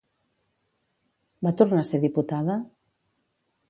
[1.49, 2.61] Va tornar a ser diputada?